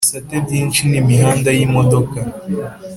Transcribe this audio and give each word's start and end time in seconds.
ibisate 0.03 0.35
byinshi 0.45 0.81
n'imihanda 0.91 1.49
y'imodoka. 1.57 2.17